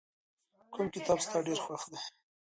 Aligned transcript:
کوم 0.73 0.85
کتاب 0.93 1.17
ستا 1.25 1.37
ډېر 1.47 1.59
خوښ 1.65 1.81
دی؟ 1.91 1.99